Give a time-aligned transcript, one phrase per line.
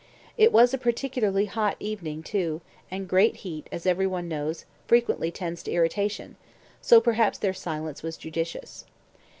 [0.35, 5.29] It was a particularly hot evening too, and great heat, as every one knows, frequently
[5.29, 6.37] tends to irritation,
[6.81, 8.85] so perhaps their silence was judicious.